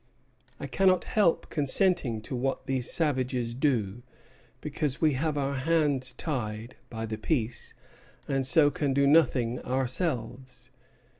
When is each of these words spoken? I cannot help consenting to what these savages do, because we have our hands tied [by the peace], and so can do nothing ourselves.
I 0.59 0.65
cannot 0.65 1.03
help 1.03 1.51
consenting 1.51 2.21
to 2.21 2.35
what 2.35 2.65
these 2.65 2.89
savages 2.91 3.53
do, 3.53 4.01
because 4.59 4.99
we 4.99 5.13
have 5.13 5.37
our 5.37 5.53
hands 5.53 6.13
tied 6.13 6.75
[by 6.89 7.05
the 7.05 7.19
peace], 7.19 7.75
and 8.27 8.43
so 8.47 8.71
can 8.71 8.95
do 8.95 9.05
nothing 9.05 9.59
ourselves. 9.61 10.71